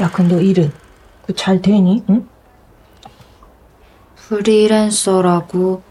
[0.00, 0.72] 야, 근데 너 일은
[1.26, 2.04] 그 잘 되니?
[2.08, 2.26] 응?
[4.16, 5.82] 프리랜서라고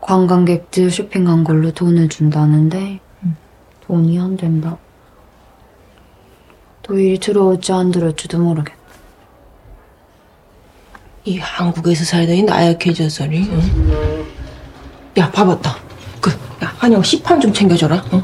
[0.00, 3.00] 관광객들 쇼핑한 걸로 돈을 준다는데
[3.86, 4.76] 돈이 안 된다.
[6.82, 8.78] 또 일이 들어올지 안 들어올지도 모르겠다.
[11.24, 13.38] 이 한국에서 살더니 나약해져서니.
[13.50, 14.26] 응?
[15.18, 15.76] 야, 밥 왔다.
[16.20, 16.30] 그,
[16.64, 18.02] 야, 한영 시판 좀 챙겨줘라.
[18.12, 18.22] 응?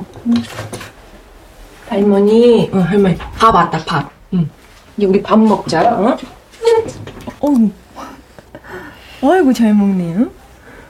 [1.88, 4.10] 할머니, 응, 할머니 밥 왔다, 밥.
[4.32, 4.48] 응.
[4.96, 5.98] 이제 우리 밥 먹자.
[6.00, 6.16] 응?
[7.40, 7.70] 어우,
[9.22, 10.14] 아이고 잘 먹네.
[10.14, 10.30] 응?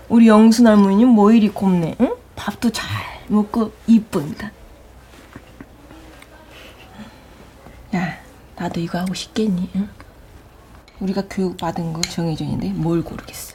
[0.09, 1.97] 우리 영순 할머니는 뭐 이리 곱네.
[2.01, 2.15] 응?
[2.37, 2.89] 밥도 잘
[3.29, 4.51] 먹고 이쁜다.
[7.97, 8.19] 야,
[8.57, 9.71] 나도 이거 하고 싶겠니?
[9.77, 9.89] 응?
[11.01, 13.55] 우리가 교육 받은 거 정해져 있는데 뭘 고르겠어?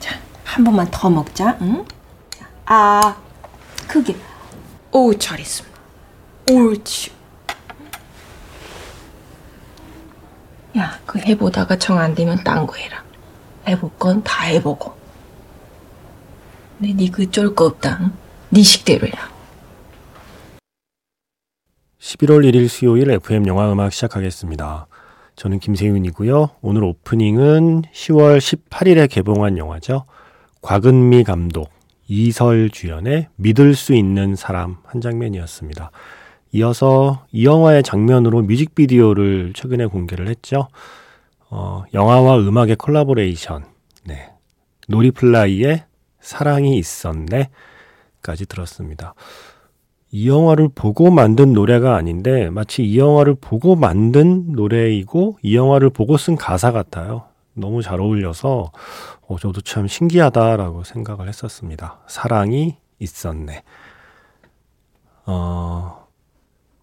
[0.00, 1.56] 자, 한 번만 더 먹자.
[1.60, 1.84] 응?
[2.30, 3.16] 자, 아,
[3.86, 4.16] 크게.
[4.90, 5.78] 오, 잘했습니다.
[6.50, 7.17] 옳지.
[10.78, 13.02] 야, 그 해보다가 정 안 되면 딴 거 해라.
[13.66, 14.94] 해볼 건 다 해보고.
[16.78, 17.98] 근데 니그 쫄 거 없다.
[18.00, 18.12] 응?
[18.50, 19.28] 네 식대로 해라.
[22.00, 24.86] 11월 1일 수요일 FM 영화 음악 시작하겠습니다.
[25.36, 26.50] 저는 김세윤이고요.
[26.62, 30.04] 오늘 오프닝은 10월 18일에 개봉한 영화죠.
[30.62, 31.70] 곽은미 감독,
[32.08, 35.90] 이설 주연의 믿을 수 있는 사람 한 장면이었습니다.
[36.52, 40.68] 이어서 이 영화의 장면으로 뮤직비디오를 최근에 공개를 했죠.
[41.50, 43.64] 어, 영화와 음악의 콜라보레이션.
[44.04, 44.30] 네.
[44.88, 45.84] 놀이플라이의
[46.20, 47.50] 사랑이 있었네.
[48.22, 49.14] 까지 들었습니다.
[50.10, 56.16] 이 영화를 보고 만든 노래가 아닌데 마치 이 영화를 보고 만든 노래이고 이 영화를 보고
[56.16, 57.24] 쓴 가사 같아요.
[57.52, 58.72] 너무 잘 어울려서
[59.26, 62.00] 어, 저도 참 신기하다라고 생각을 했었습니다.
[62.06, 63.62] 사랑이 있었네.
[65.26, 66.07] 어,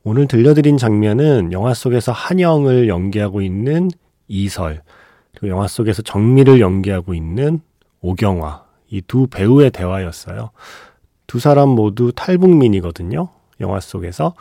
[0.07, 3.89] 오늘 들려드린 장면은 영화 속에서 한영을 연기하고 있는
[4.27, 4.83] 이설,
[5.31, 7.59] 그리고 영화 속에서 정미를 연기하고 있는
[8.01, 10.51] 오경화, 이 두 배우의 대화였어요.
[11.25, 13.29] 두 사람 모두 탈북민이거든요.
[13.61, 14.35] 영화 속에서.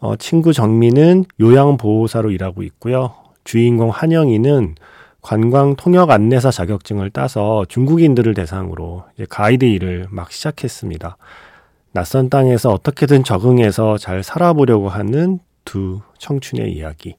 [0.00, 3.14] 어, 친구 정민은 요양보호사로 일하고 있고요.
[3.44, 4.76] 주인공 한영이는
[5.20, 11.18] 관광 통역 안내사 자격증을 따서 중국인들을 대상으로 가이드 일을 막 시작했습니다.
[11.92, 17.16] 낯선 땅에서 어떻게든 적응해서 잘 살아보려고 하는 두 청춘의 이야기.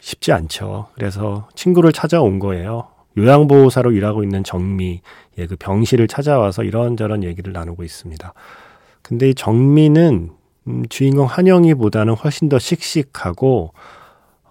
[0.00, 0.88] 쉽지 않죠.
[0.94, 2.88] 그래서 친구를 찾아온 거예요.
[3.16, 5.00] 요양보호사로 일하고 있는 정미의
[5.48, 8.32] 그 병실을 찾아와서 이런저런 얘기를 나누고 있습니다.
[9.02, 10.30] 근데 이 정미는
[10.68, 13.72] 음, 주인공 한영이보다는 훨씬 더 씩씩하고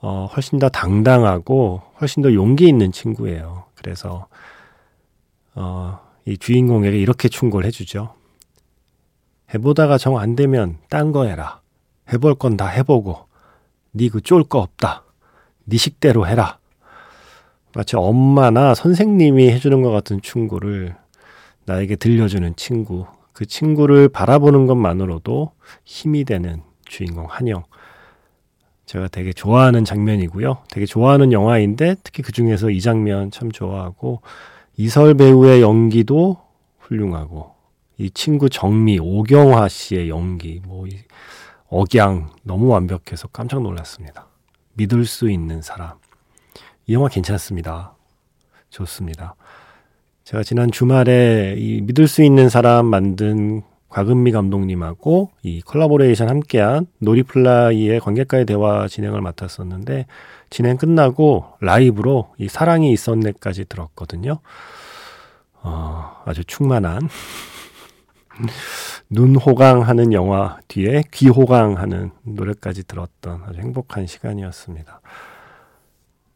[0.02, 3.66] 어, 훨씬 더 당당하고 훨씬 더 용기 있는 친구예요.
[3.76, 4.28] 그래서
[5.56, 8.14] 어, 이 주인공에게 이렇게 충고를 해주죠.
[9.54, 11.62] 해보다가 정 안 되면 딴 거 해라.
[12.12, 13.26] 해볼 건 다 해보고
[13.96, 15.04] 니 그 쫄 거 없다.
[15.68, 16.60] 니 식대로 해라.
[17.76, 20.96] 마치 엄마나 선생님이 해주는 것 같은 충고를
[21.66, 23.06] 나에게 들려주는 친구.
[23.34, 25.52] 그 친구를 바라보는 것만으로도
[25.86, 27.64] 힘이 되는 주인공 한영.
[28.86, 30.58] 제가 되게 좋아하는 장면이고요.
[30.70, 34.22] 되게 좋아하는 영화인데 특히 그 중에서 이 장면 참 좋아하고
[34.76, 36.38] 이설 배우의 연기도
[36.80, 37.52] 훌륭하고
[38.02, 40.88] 이 친구 정미 오경화 씨의 연기 뭐
[41.68, 44.26] 억양 너무 완벽해서 깜짝 놀랐습니다.
[44.74, 45.92] 믿을 수 있는 사람.
[46.88, 47.94] 이 영화 괜찮습니다.
[48.72, 49.36] 좋습니다.
[50.24, 58.00] 제가 지난 주말에 이 믿을 수 있는 사람 만든 곽은미 감독님하고 이 콜라보레이션 함께한 놀이플라이의
[58.00, 60.08] 관객과의 대화 진행을 맡았었는데
[60.50, 64.40] 진행 끝나고 라이브로 이 사랑이 있었네까지 들었거든요.
[65.62, 67.08] 어, 아주 충만한
[69.10, 75.02] 눈 호강하는 영화 뒤에 귀 호강하는 노래까지 들었던 아주 행복한 시간이었습니다.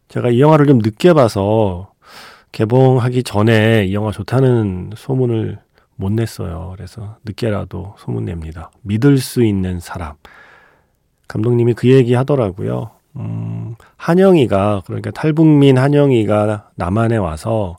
[0.07, 1.91] 제가 이 영화를 좀 늦게 봐서
[2.51, 5.59] 개봉하기 전에 이 영화 좋다는 소문을
[5.95, 6.73] 못 냈어요.
[6.75, 8.71] 그래서 늦게라도 소문 냅니다.
[8.81, 10.15] 믿을 수 있는 사람.
[11.27, 12.91] 감독님이 그 얘기 하더라고요.
[13.17, 17.77] 음, 한영이가, 그러니까 탈북민 한영이가 남한에 와서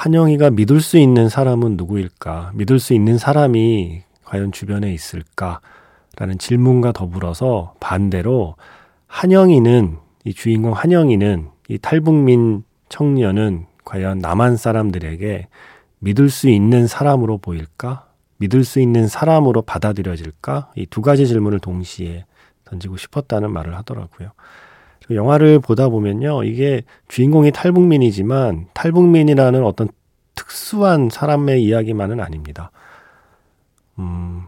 [0.00, 2.52] 한영이가 믿을 수 있는 사람은 누구일까?
[2.54, 5.60] 믿을 수 있는 사람이 과연 주변에 있을까?
[6.18, 8.56] 라는 질문과 더불어서 반대로
[9.06, 15.48] 한영이는 이 주인공 한영이는 이 탈북민 청년은 과연 남한 사람들에게
[16.00, 18.06] 믿을 수 있는 사람으로 보일까?
[18.36, 20.72] 믿을 수 있는 사람으로 받아들여질까?
[20.76, 22.26] 이 두 가지 질문을 동시에
[22.66, 24.32] 던지고 싶었다는 말을 하더라고요.
[25.10, 26.44] 영화를 보다 보면요.
[26.44, 29.88] 이게 주인공이 탈북민이지만 탈북민이라는 어떤
[30.34, 32.70] 특수한 사람의 이야기만은 아닙니다.
[33.98, 34.44] 음,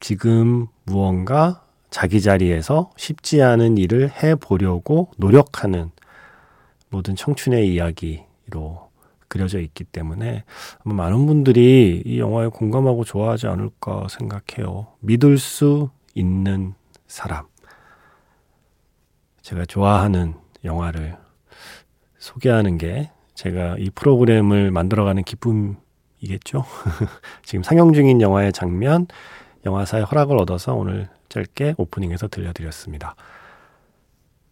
[0.00, 5.90] 지금 무언가 자기 자리에서 쉽지 않은 일을 해보려고 노력하는
[6.88, 8.90] 모든 청춘의 이야기로
[9.28, 10.44] 그려져 있기 때문에
[10.84, 14.88] 많은 분들이 이 영화에 공감하고 좋아하지 않을까 생각해요.
[15.00, 16.74] 믿을 수 있는
[17.06, 17.51] 사람.
[19.42, 20.34] 제가 좋아하는
[20.64, 21.16] 영화를
[22.18, 26.64] 소개하는 게 제가 이 프로그램을 만들어가는 기쁨이겠죠.
[27.44, 29.06] 지금 상영 중인 영화의 장면,
[29.66, 33.16] 영화사의 허락을 얻어서 오늘 짧게 오프닝에서 들려드렸습니다.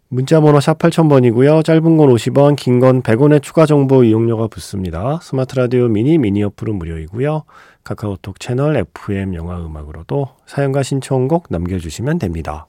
[0.08, 1.64] 문자번호 샵 8000번이고요.
[1.64, 5.20] 짧은 건 50원, 긴 건 100원의 추가 정보 이용료가 붙습니다.
[5.22, 7.44] 스마트 라디오 미니, 미니 어플은 무료이고요.
[7.84, 12.66] 카카오톡 채널 FM 영화 음악으로도 사연과 신청곡 남겨주시면 됩니다.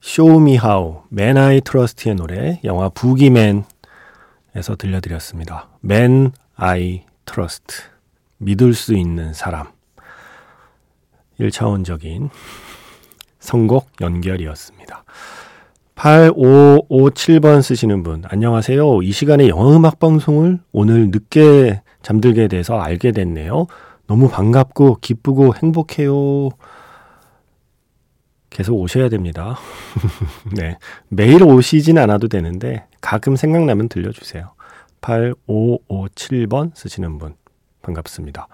[0.00, 3.64] Show Me How, Men I Trust의 노래, 영화 부기맨에서
[4.78, 5.68] 들려드렸습니다.
[5.80, 7.82] Men I Trust,
[8.38, 9.68] 믿을 수 있는 사람.
[11.38, 12.30] 1차원적인
[13.40, 15.04] 선곡 연결이었습니다.
[15.96, 19.02] 8557번 쓰시는 분, 안녕하세요.
[19.02, 23.66] 이 시간에 영화음악 방송을 오늘 늦게 잠들게 돼서 알게 됐네요.
[24.06, 26.48] 너무 반갑고 기쁘고 행복해요.
[28.50, 29.56] 계속 오셔야 됩니다.
[30.56, 30.76] 네.
[31.08, 34.52] 매일 오시진 않아도 되는데 가끔 생각나면 들려주세요.
[35.00, 37.34] 8557번 쓰시는 분,
[37.82, 38.48] 반갑습니다.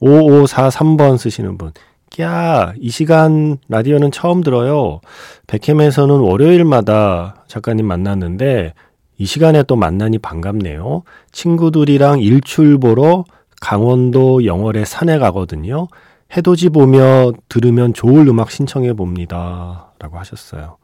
[0.00, 1.72] 5543번 쓰시는 분,
[2.20, 5.00] 야, 이 시간 라디오는 처음 들어요.
[5.46, 8.74] 백캠에서는 월요일마다 작가님 만났는데
[9.18, 11.02] 이 시간에 또 만나니 반갑네요.
[11.32, 13.24] 친구들이랑 일출 보러
[13.60, 15.88] 강원도 영월에 산에 가거든요.
[16.34, 19.92] 해돋이 보며 들으면 좋을 음악 신청해 봅니다.
[19.98, 20.76] 라고 하셨어요.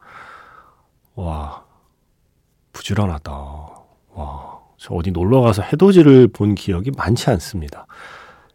[1.15, 1.63] 와,
[2.71, 3.31] 부지런하다.
[4.13, 7.85] 와, 저 어디 놀러 가서 해돋이를 본 기억이 많지 않습니다.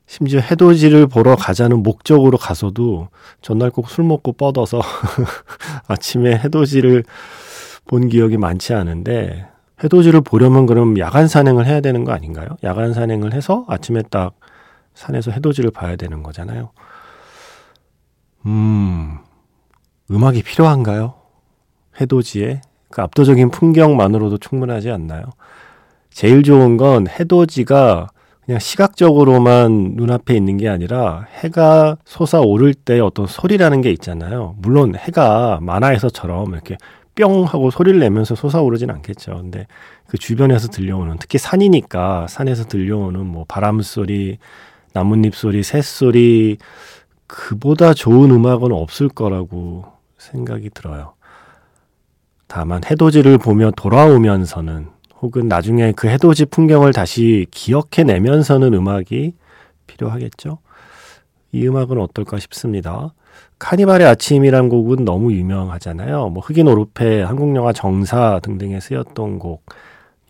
[0.06, 3.08] 심지어 해돋이를 보러 가자는 목적으로 가서도
[3.42, 4.80] 전날 꼭 술 먹고 뻗어서
[5.86, 7.04] 아침에 해돋이를
[7.86, 9.46] 본 기억이 많지 않은데
[9.84, 12.48] 해돋이를 보려면 그럼 야간 산행을 해야 되는 거 아닌가요?
[12.64, 14.32] 야간 산행을 해서 아침에 딱
[14.98, 16.70] 산에서 해돋이를 봐야 되는 거잖아요.
[18.46, 19.18] 음,
[20.10, 21.14] 음악이 필요한가요?
[22.00, 25.22] 해돋이에 그 압도적인 풍경만으로도 충분하지 않나요?
[26.10, 28.08] 제일 좋은 건 해돋이가
[28.44, 34.56] 그냥 시각적으로만 눈앞에 있는 게 아니라 해가 솟아오를 때 어떤 소리라는 게 있잖아요.
[34.58, 36.76] 물론 해가 만화에서처럼 이렇게
[37.14, 39.36] 뿅 하고 소리를 내면서 솟아오르진 않겠죠.
[39.36, 39.66] 근데
[40.08, 44.38] 그 주변에서 들려오는 특히 산이니까 산에서 들려오는 뭐 바람 소리,
[44.92, 46.58] 나뭇잎 소리, 새 소리
[47.26, 49.84] 그보다 좋은 음악은 없을 거라고
[50.16, 51.14] 생각이 들어요.
[52.46, 54.88] 다만 해돋이를 보며 돌아오면서는
[55.20, 59.34] 혹은 나중에 그 해돋이 풍경을 다시 기억해내면서는 음악이
[59.86, 60.58] 필요하겠죠.
[61.52, 63.12] 이 음악은 어떨까 싶습니다.
[63.58, 66.28] 카니발의 아침이란 곡은 너무 유명하잖아요.
[66.28, 69.40] 뭐 흑인 오르페, 한국 영화 정사 등등에 쓰였던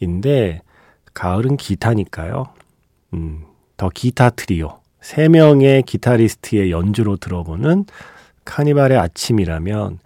[0.00, 0.62] 곡인데
[1.14, 2.46] 가을은 기타니까요.
[3.14, 3.44] 음,
[3.78, 4.80] The Guitar Trio.
[5.00, 7.86] 세 명의 기타리스트의 연주로 들어보는
[8.44, 9.98] 카니발의 아침이라면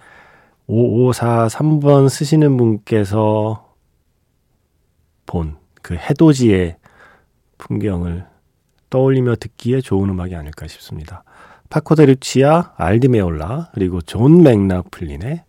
[0.69, 3.75] 5543번 쓰시는 분께서
[5.27, 6.77] 본 그 해돋이의
[7.59, 8.25] 풍경을
[8.89, 11.25] 떠올리며 듣기에 좋은 음악이 아닐까 싶습니다.
[11.69, 15.45] 파코 데 루치아, 알 디 메올라, 그리고 존 맥러플린의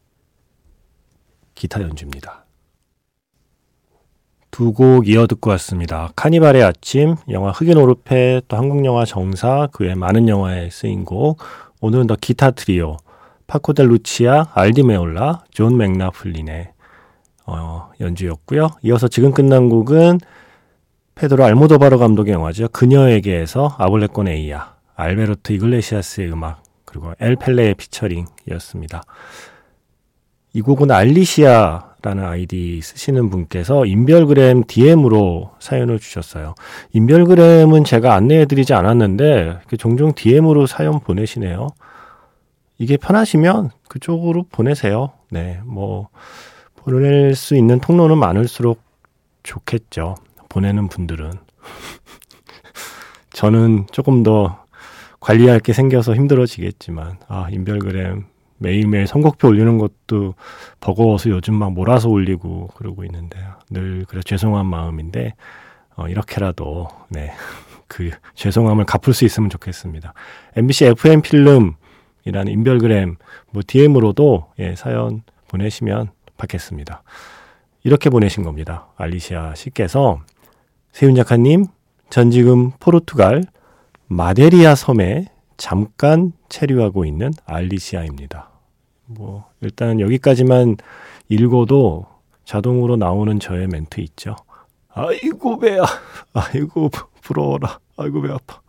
[1.53, 2.42] 기타 연주입니다.
[4.53, 6.11] 두 곡 이어 듣고 왔습니다.
[6.15, 11.39] 카니발의 아침, 영화 흑인 오르페, 또 한국 영화 정사, 그 외 많은 영화에 쓰인 곡.
[11.81, 12.97] 오늘은 The Guitar Trio,
[13.47, 16.69] 파코 데 루치아, 알 디 메올라, 존 맥러플린의
[17.47, 18.69] 어, 연주였고요.
[18.83, 20.19] 이어서 지금 끝난 곡은
[21.15, 22.69] 페드로 알모도바르 감독의 영화죠.
[22.69, 29.01] 그녀에게에서 Hable con ella, 알베르토 이글레시아스의 음악, 그리고 엘 펠레의 featuring이었습니다.
[30.53, 36.53] 이 곡은 알리시아 라는 아이디 쓰시는 분께서 인별그램 DM으로 사연을 주셨어요.
[36.91, 41.69] 인별그램은 제가 안내해드리지 않았는데 종종 DM으로 사연 보내시네요.
[42.77, 45.13] 이게 편하시면 그쪽으로 보내세요.
[45.31, 46.09] 네, 뭐
[46.75, 48.81] 보낼 수 있는 통로는 많을수록
[49.43, 50.15] 좋겠죠.
[50.49, 51.31] 보내는 분들은.
[53.31, 54.65] 저는 조금 더
[55.21, 58.25] 관리할 게 생겨서 힘들어지겠지만, 아, 인별그램
[58.63, 60.35] 매일매일 선곡표 올리는 것도
[60.79, 63.37] 버거워서 요즘 막 몰아서 올리고 그러고 있는데,
[63.69, 65.33] 늘 그래 죄송한 마음인데,
[65.95, 67.31] 어, 이렇게라도, 네,
[67.87, 70.13] 그 죄송함을 갚을 수 있으면 좋겠습니다.
[70.55, 73.17] MBC FM 필름이라는 인별그램,
[73.51, 77.03] 뭐 DM으로도, 예, 사연 보내시면 받겠습니다.
[77.83, 78.87] 이렇게 보내신 겁니다.
[78.95, 80.21] 알리시아 씨께서
[80.93, 81.65] 세윤 작가님,
[82.09, 83.43] 전 지금 포르투갈
[84.07, 85.25] 마데리아 섬에
[85.57, 88.52] 잠깐 체류하고 있는 알리시아입니다.
[89.05, 90.77] 뭐 일단 여기까지만
[91.29, 92.05] 읽어도
[92.45, 94.35] 자동으로 나오는 저의 멘트 있죠.
[94.93, 95.83] 아이고 배야,
[96.33, 96.89] 아이고
[97.21, 98.61] 부러워라, 아이고 배 아파.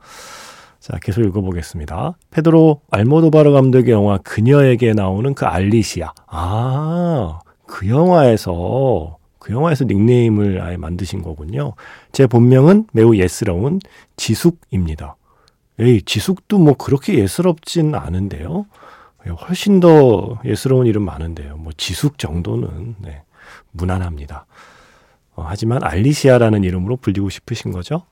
[0.81, 2.13] 자, 계속 읽어보겠습니다.
[2.31, 6.13] 페드로 알모도바르 감독의 영화 그녀에게 나오는 그 알리시아.
[6.27, 11.73] 아, 그 영화에서 그 영화에서 닉네임을 아예 만드신 거군요.
[12.13, 13.81] 제 본명은 매우 예스러운
[14.17, 15.17] 지숙입니다.
[15.79, 18.67] 에이, 지숙도 뭐 그렇게 예스럽진 않은데요.
[19.31, 21.57] 훨씬 더 예스러운 이름 많은데요.
[21.57, 23.23] 뭐 지숙 정도는 네,
[23.73, 24.47] 무난합니다.
[25.37, 28.03] 어, 하지만 알리시아라는 이름으로 불리고 싶으신 거죠.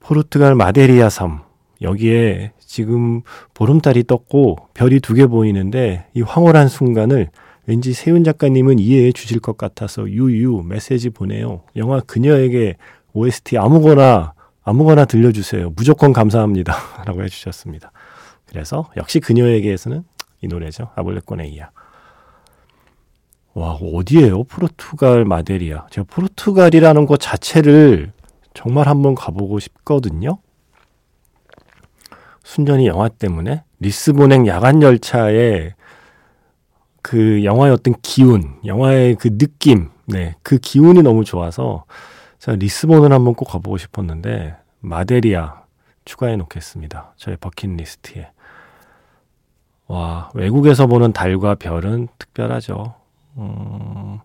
[0.00, 1.40] 포르투갈 마데리아 섬
[1.82, 3.22] 여기에 지금
[3.54, 7.30] 보름달이 떴고 별이 두 개 보이는데 이 황홀한 순간을
[7.66, 11.62] 왠지 세윤 작가님은 이해해 주실 것 같아서 유유 메시지 보내요.
[11.76, 12.76] 영화 그녀에게
[13.12, 15.72] OST 아무거나 아무거나 들려주세요.
[15.76, 16.74] 무조건 감사합니다.
[17.06, 17.90] 라고 해주셨습니다.
[18.46, 20.04] 그래서 역시 그녀에게서는
[20.42, 20.90] 이 노래죠.
[20.94, 21.70] 아블레코네이아.
[23.54, 24.44] 와, 어디에요?
[24.44, 25.86] 포르투갈 마데리아.
[25.90, 28.12] 제가 포르투갈이라는 것 자체를
[28.54, 30.38] 정말 한번 가보고 싶거든요.
[32.44, 35.74] 순전히 영화 때문에 리스본행 야간 열차에
[37.02, 41.84] 그 영화의 어떤 기운, 영화의 그 느낌, 네, 그 기운이 너무 좋아서
[42.38, 45.62] 제가 리스본을 한번 꼭 가보고 싶었는데 마데리아
[46.04, 47.14] 추가해 놓겠습니다.
[47.16, 48.30] 저의 버킷리스트에.
[49.88, 52.94] 와, 외국에서 보는 달과 별은 특별하죠.
[53.38, 54.18] 음,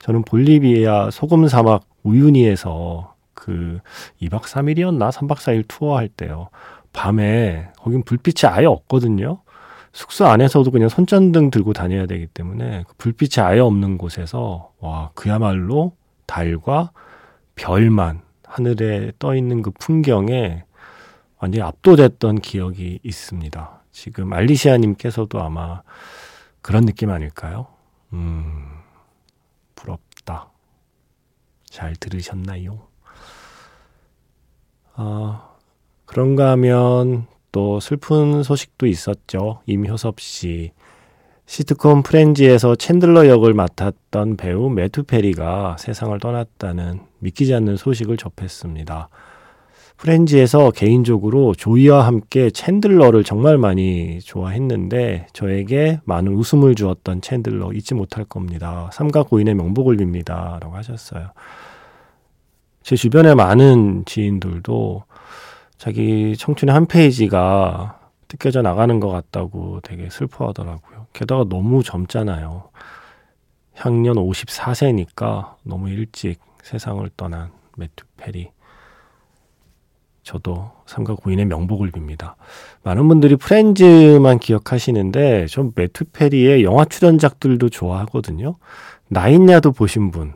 [0.00, 3.78] 저는 볼리비아 소금 사막 우유니에서 그
[4.20, 5.10] 2박 3일이었나?
[5.10, 6.48] 3박 4일 투어할 때요.
[6.92, 9.40] 밤에 거긴 불빛이 아예 없거든요.
[9.92, 15.96] 숙소 안에서도 그냥 손전등 들고 다녀야 되기 때문에 그 불빛이 아예 없는 곳에서 와, 그야말로
[16.26, 16.92] 달과
[17.56, 20.64] 별만 하늘에 떠 있는 그 풍경에
[21.38, 23.79] 완전히 압도됐던 기억이 있습니다.
[23.92, 25.82] 지금 알리시아님께서도 아마
[26.62, 27.66] 그런 느낌 아닐까요?
[28.12, 28.80] 음,
[29.74, 30.50] 부럽다.
[31.64, 32.86] 잘 들으셨나요?
[34.94, 35.48] 아,
[36.04, 39.62] 그런가 하면 또 슬픈 소식도 있었죠.
[39.66, 40.72] 임효섭 씨.
[41.46, 49.08] 시트콤 Friends에서 챈들러 역을 맡았던 배우 매튜 페리가 세상을 떠났다는 믿기지 않는 소식을 접했습니다.
[50.00, 58.24] Friends에서 개인적으로 조이와 함께 챈들러를 정말 많이 좋아했는데 저에게 많은 웃음을 주었던 챈들러 잊지 못할
[58.24, 58.88] 겁니다.
[58.94, 60.58] 삼가 고인의 명복을 빕니다.
[60.58, 61.32] 라고 하셨어요.
[62.82, 65.04] 제 주변에 많은 지인들도
[65.76, 71.08] 자기 청춘의 한 페이지가 뜯겨져 나가는 것 같다고 되게 슬퍼하더라고요.
[71.12, 72.70] 게다가 너무 젊잖아요.
[73.74, 78.48] 향년 54세니까 너무 일찍 세상을 떠난 매튜 페리.
[80.30, 82.34] 저도 삼가 고인의 명복을 빕니다.
[82.84, 88.54] 많은 분들이 Friends만 기억하시는데 전 매튜 페리의 영화 출연작들도 좋아하거든요.
[89.08, 90.34] Nine Yards 보신 분.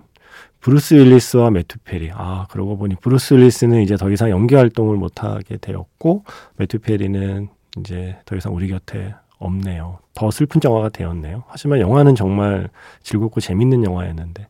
[0.58, 2.10] 브루스 윌리스와 매튜 페리.
[2.12, 6.24] 아, 그러고 보니 브루스 윌리스는 이제 더 이상 연기 활동을 못하게 되었고,
[6.56, 7.48] 매튜 페리는
[7.78, 9.98] 이제 더 이상 우리 곁에 없네요.
[10.14, 11.44] 더 슬픈 영화가 되었네요.
[11.46, 12.68] 하지만 영화는 정말
[13.02, 14.48] 즐겁고 재밌는 영화였는데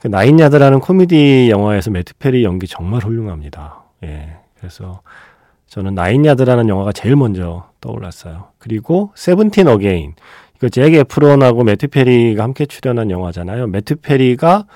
[0.00, 3.84] 그 Nine Yards라는 코미디 영화에서 매트 페리 연기 정말 훌륭합니다.
[4.04, 4.36] 예.
[4.58, 5.02] 그래서
[5.66, 8.48] 저는 Nine Yards라는 영화가 제일 먼저 떠올랐어요.
[8.58, 10.14] 그리고 Seventeen Again.
[10.56, 13.66] 이거 잭 에프론하고 매트 페리가 함께 출연한 영화잖아요.
[13.68, 14.66] 매트 페리가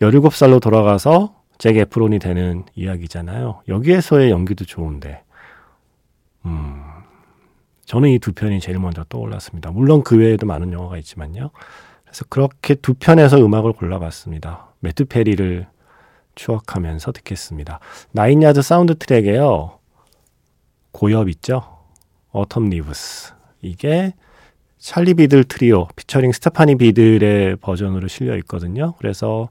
[0.00, 3.62] 17살로 돌아가서 잭 에프론이 되는 이야기잖아요.
[3.68, 5.22] 여기에서의 연기도 좋은데.
[6.46, 6.82] 음.
[7.84, 9.70] 저는 이 두 편이 제일 먼저 떠올랐습니다.
[9.70, 11.50] 물론 그 외에도 많은 영화가 있지만요.
[12.04, 14.72] 그래서 그렇게 두 편에서 음악을 골라봤습니다.
[14.80, 15.66] 매트 페리를
[16.34, 17.80] 추억하면서 듣겠습니다.
[18.12, 19.78] Nine Yards 사운드 트랙에요.
[20.92, 21.62] 고엽 있죠?
[22.32, 23.34] Autumn Leaves.
[23.60, 24.14] 이게
[24.78, 28.94] 찰리 비들 트리오 피처링 스테파니 비들의 버전으로 실려 있거든요.
[28.98, 29.48] 그래서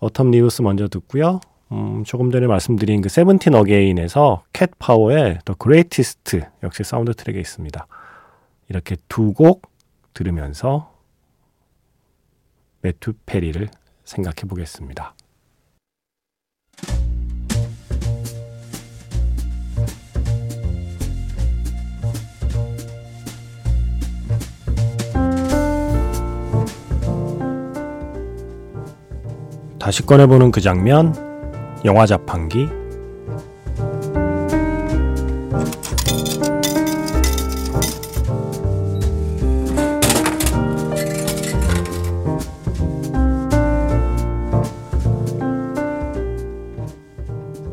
[0.00, 1.40] Autumn Leaves 먼저 듣고요.
[1.72, 7.86] 음, 조금 전에 말씀드린 그 Seventeen Again에서 캣 파워의 The Greatest 역시 사운드 트랙에 있습니다.
[8.68, 9.62] 이렇게 두 곡
[10.14, 10.94] 들으면서
[12.82, 13.68] 매튜 페리를
[14.04, 15.14] 생각해 보겠습니다.
[29.84, 31.14] 다시 꺼내보는 그 장면,
[31.84, 32.70] 영화 자판기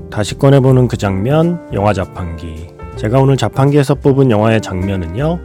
[0.09, 2.71] 다시 꺼내보는 그 장면, 영화 자판기.
[2.97, 5.39] 제가 오늘 자판기에서 뽑은 영화의 장면은요,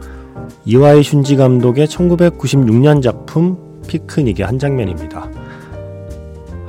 [0.65, 3.55] 이와이 슌지 감독의 1996년 작품
[3.87, 5.16] 피크닉의 한 장면입니다.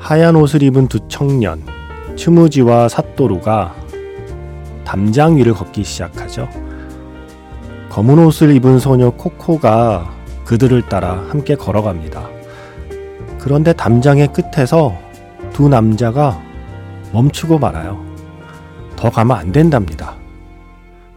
[0.08, 1.62] 하얀 옷을 입은 두 청년,
[2.16, 3.74] 츠무지와 사토루가
[4.82, 6.48] 담장 위를 걷기 시작하죠.
[7.90, 10.10] 검은 옷을 입은 소녀 코코가
[10.46, 12.26] 그들을 따라 함께 걸어갑니다.
[13.38, 14.96] 그런데 담장의 끝에서
[15.52, 16.42] 두 남자가
[17.12, 18.02] 멈추고 말아요.
[18.96, 20.14] 더 가면 안 된답니다.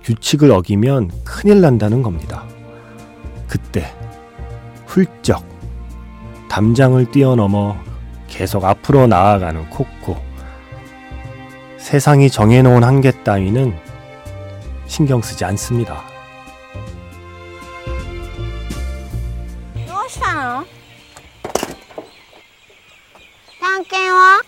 [0.03, 2.43] 규칙을 어기면 큰일 난다는 겁니다.
[3.47, 3.85] 그때
[4.85, 5.45] 훌쩍
[6.49, 7.77] 담장을 뛰어넘어
[8.40, 10.16] 계속 앞으로 나아가는 코코.
[11.78, 13.78] 세상이 정해놓은 한계 따위는
[14.86, 16.04] 신경 쓰지 않습니다.
[19.86, 20.66] どうしたの
[23.60, 24.40] 探検は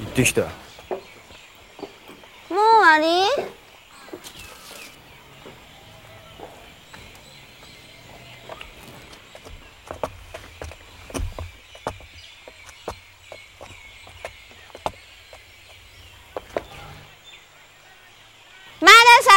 [0.00, 0.48] 行ってきたよ
[2.50, 3.06] もう終わり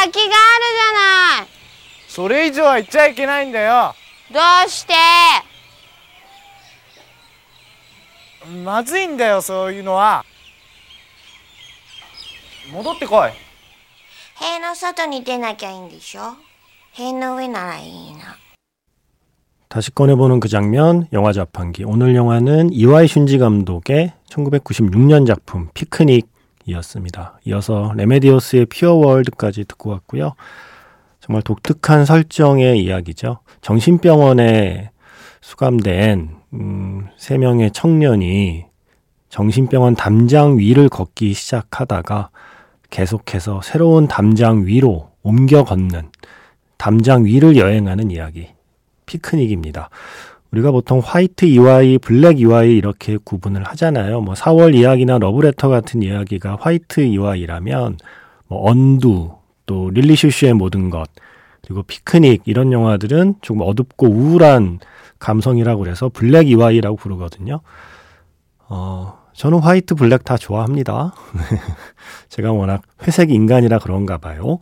[0.00, 1.48] があるじゃない
[2.08, 3.94] それ以上は言っちゃいけないんだよ
[4.32, 4.94] どうして
[8.64, 10.24] まずいんだよそういうのは
[12.72, 13.30] 戻ってこい
[14.36, 16.36] 塀の外に出なきゃいいんでしょ
[16.92, 18.38] 塀の上ならいいな
[19.68, 21.84] 다시 꺼내보는 그 장면, 영화 자판기.
[21.84, 26.28] 오늘 영화는 이와이 슌지 감독의 1996년 작품 피크닉
[26.65, 27.39] 이었습니다.
[27.45, 30.35] 이어서 레메디오스의 Pure World까지 듣고 왔고요.
[31.19, 33.39] 정말 독특한 설정의 이야기죠.
[33.61, 34.91] 정신병원에
[35.41, 38.65] 수감된 음, 세 명의 청년이
[39.29, 42.29] 정신병원 담장 위를 걷기 시작하다가
[42.89, 46.11] 계속해서 새로운 담장 위로 옮겨 걷는
[46.77, 48.49] 담장 위를 여행하는 이야기.
[49.05, 49.89] 피크닉입니다.
[50.51, 54.21] 우리가 보통 화이트 이와이, 블랙 이와이 이렇게 구분을 하잖아요.
[54.21, 57.97] 뭐 4월 이야기나 러브레터 같은 이야기가 화이트 이와이라면
[58.47, 59.31] 뭐 Undo,
[59.65, 61.09] 또 릴리 슈슈의 모든 것,
[61.61, 64.79] 그리고 피크닉 이런 영화들은 조금 어둡고 우울한
[65.19, 67.61] 감성이라고 그래서 블랙 이와이라고 부르거든요.
[68.67, 71.13] 어, 저는 화이트, 블랙 다 좋아합니다.
[72.27, 74.59] 제가 워낙 회색 인간이라 그런가 봐요.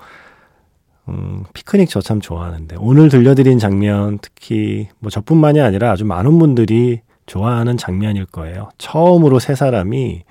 [1.10, 7.02] 음, 피크닉 저 참 좋아하는데 오늘 들려드린 장면 특히 뭐 저뿐만이 아니라 아주 많은 분들이
[7.26, 8.70] 좋아하는 장면일 거예요.
[8.78, 10.24] 처음으로 세 사람이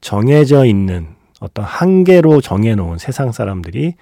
[0.00, 1.08] 정해져 있는
[1.40, 3.94] 어떤 한계로 정해놓은 세상 사람들이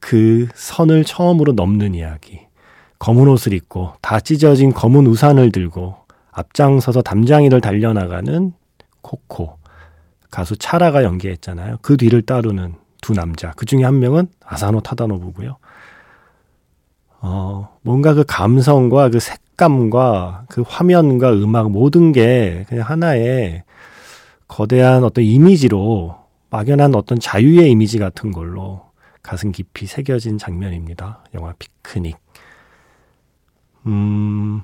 [0.00, 2.40] 그 선을 처음으로 넘는 이야기.
[2.98, 5.96] 검은 옷을 입고 다 찢어진 검은 우산을 들고
[6.32, 8.52] 앞장서서 담장이를 달려나가는
[9.02, 9.58] 코코.
[10.30, 11.78] 가수 차라가 연기했잖아요.
[11.82, 13.52] 그 뒤를 따르는 두 남자.
[13.54, 15.58] 그 중에 한 명은 아사노 타다노부고요.
[17.20, 23.64] 어, 뭔가 그 감성과 그 색감과 그 화면과 음악 모든 게 그냥 하나의
[24.48, 26.16] 거대한 어떤 이미지로
[26.48, 28.86] 막연한 어떤 자유의 이미지 같은 걸로
[29.22, 31.24] 가슴 깊이 새겨진 장면입니다.
[31.34, 32.16] 영화 피크닉.
[33.86, 34.62] 음,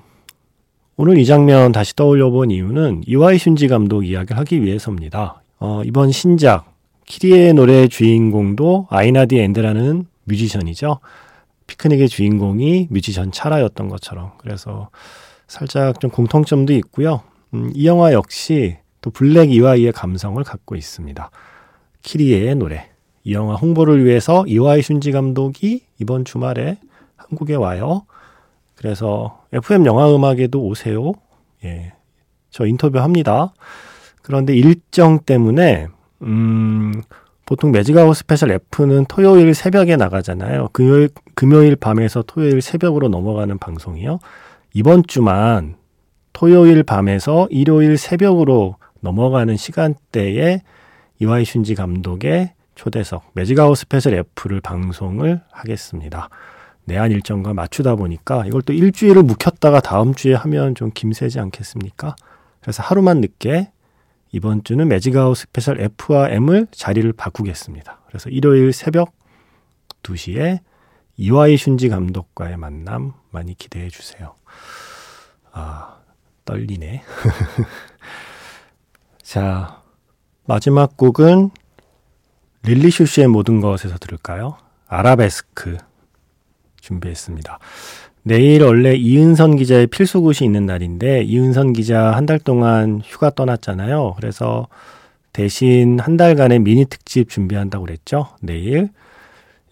[0.97, 5.43] 오늘 이 장면 다시 떠올려 본 이유는 이와이 슌지 감독 이야기를 하기 위해서입니다.
[5.59, 6.70] 어, 이번 신작
[7.05, 10.99] 키리에의 노래 주인공도 아이나 디 엔드라는 뮤지션이죠.
[11.67, 14.31] 피크닉의 주인공이 뮤지션 차라였던 것처럼.
[14.37, 14.89] 그래서
[15.47, 17.21] 살짝 좀 공통점도 있고요.
[17.53, 21.29] 음, 이 영화 역시 또 블랙 이와이의 감성을 갖고 있습니다.
[22.03, 22.89] 키리에의 노래.
[23.23, 26.77] 이 영화 홍보를 위해서 이와이 슌지 감독이 이번 주말에
[27.15, 28.05] 한국에 와요.
[28.75, 31.13] 그래서 FM 영화 음악에도 오세요.
[31.63, 31.93] 예.
[32.49, 33.53] 저 인터뷰합니다.
[34.21, 35.87] 그런데 일정 때문에
[36.21, 37.01] 음,
[37.45, 40.69] 보통 Magic Hour Special F는 토요일 새벽에 나가잖아요.
[40.71, 44.19] 금요일, 금요일 밤에서 토요일 새벽으로 넘어가는 방송이요.
[44.73, 45.75] 이번 주만
[46.33, 50.61] 토요일 밤에서 일요일 새벽으로 넘어가는 시간대에
[51.19, 56.29] 이와이 슌지 감독의 초대석 Magic Hour Special F를 방송을 하겠습니다.
[56.85, 62.15] 내한 일정과 맞추다 보니까 이걸 또 일주일을 묵혔다가 다음 주에 하면 좀 김새지 않겠습니까?
[62.59, 63.71] 그래서 하루만 늦게
[64.31, 67.99] 이번 주는 Magic Hour Special F와 M을 자리를 바꾸겠습니다.
[68.07, 69.13] 그래서 일요일 새벽
[70.03, 70.59] 2시에
[71.17, 74.35] 이와이 슌지 감독과의 만남 많이 기대해 주세요.
[75.51, 75.97] 아,
[76.45, 77.03] 떨리네.
[79.21, 79.83] 자,
[80.45, 81.51] 마지막 곡은
[82.63, 84.57] 릴리 슈슈의 모든 것에서 들을까요?
[84.87, 85.77] 아라베스크
[86.79, 87.59] 준비했습니다.
[88.23, 94.13] 내일 원래 이은선 기자의 필수 굿이 있는 날인데 이은선 기자 한 달 동안 휴가 떠났잖아요.
[94.15, 94.67] 그래서
[95.33, 98.27] 대신 한 달간의 미니 특집 준비한다고 그랬죠.
[98.41, 98.89] 내일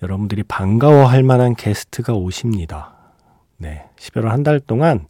[0.02, 2.96] 여러분들이 반가워할 만한 게스트가 오십니다.
[3.58, 5.06] 네, 11월 한 달 동안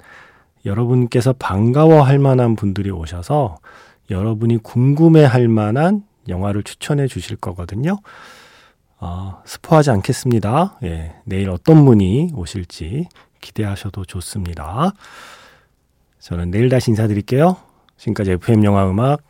[0.66, 3.60] 여러분께서 반가워할 만한 분들이 오셔서
[4.10, 8.00] 여러분이 궁금해할 만한 영화를 추천해 주실 거거든요.
[9.00, 10.80] 어, 스포하지 않겠습니다.
[10.84, 13.08] 예, 내일 어떤 분이 오실지
[13.40, 14.94] 기대하셔도 좋습니다.
[16.20, 17.58] 저는 내일 다시 인사드릴게요.
[17.98, 19.22] 지금까지 FM 영화 음악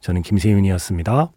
[0.00, 1.30] 저는 김세윤이었습니다.